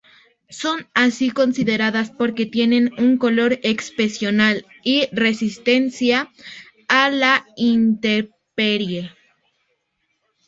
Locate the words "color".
3.19-3.59